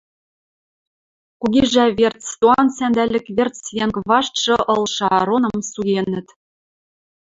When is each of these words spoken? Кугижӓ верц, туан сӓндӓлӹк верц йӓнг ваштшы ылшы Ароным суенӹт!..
Кугижӓ 1.39 1.85
верц, 1.97 2.25
туан 2.39 2.67
сӓндӓлӹк 2.75 3.25
верц 3.37 3.59
йӓнг 3.77 3.95
ваштшы 4.09 4.55
ылшы 4.73 5.05
Ароным 5.17 5.57
суенӹт!.. 5.71 6.27